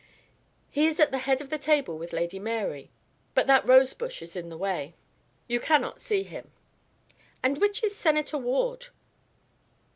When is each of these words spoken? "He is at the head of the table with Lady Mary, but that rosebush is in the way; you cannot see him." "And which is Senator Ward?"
"He 0.71 0.87
is 0.87 0.99
at 0.99 1.11
the 1.11 1.19
head 1.19 1.41
of 1.41 1.51
the 1.51 1.59
table 1.59 1.95
with 1.95 2.11
Lady 2.11 2.39
Mary, 2.39 2.89
but 3.35 3.45
that 3.45 3.67
rosebush 3.67 4.23
is 4.23 4.35
in 4.35 4.49
the 4.49 4.57
way; 4.57 4.95
you 5.47 5.59
cannot 5.59 6.01
see 6.01 6.23
him." 6.23 6.49
"And 7.43 7.59
which 7.59 7.83
is 7.83 7.95
Senator 7.95 8.39
Ward?" 8.39 8.87